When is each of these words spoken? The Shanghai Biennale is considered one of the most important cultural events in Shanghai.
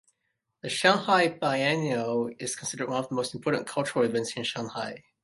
The 0.63 0.69
Shanghai 0.69 1.27
Biennale 1.29 2.35
is 2.41 2.55
considered 2.55 2.89
one 2.89 2.97
of 3.03 3.09
the 3.09 3.13
most 3.13 3.35
important 3.35 3.67
cultural 3.67 4.03
events 4.03 4.35
in 4.35 4.41
Shanghai. 4.43 5.03